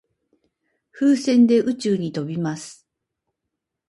[0.91, 2.87] 風船で宇宙に飛びます。